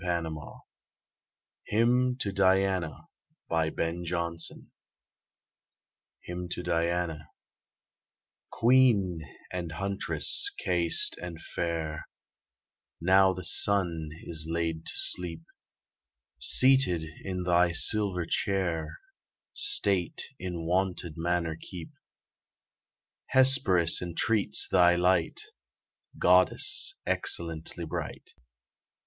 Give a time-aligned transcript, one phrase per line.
[0.03, 0.33] Alfred
[1.69, 2.85] Tennyson .36] RAINBOW
[4.09, 4.65] GOLD
[6.25, 7.29] HYMN TO DIANA
[8.51, 9.19] QUEEN
[9.51, 12.07] and Huntress, chaste and fair,
[12.99, 15.43] Now the sun is laid to sleep,
[16.39, 18.99] Seated in thy silver chair,
[19.53, 21.91] State in wonted manner keep:
[23.27, 25.39] Hesperus entreats thy light,
[26.17, 28.31] Goddess excellently bright.